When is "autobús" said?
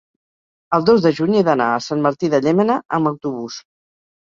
3.13-3.63